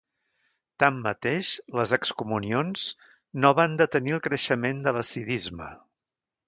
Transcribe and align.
Tanmateix, 0.83 1.51
les 1.81 1.93
excomunions 1.99 2.87
no 3.45 3.55
van 3.61 3.77
detenir 3.83 4.19
el 4.19 4.27
creixement 4.31 4.85
de 4.89 4.97
l'hassidisme. 4.99 5.75